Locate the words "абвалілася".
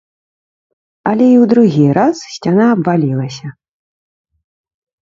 2.79-3.47